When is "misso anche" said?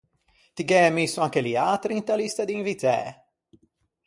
0.95-1.41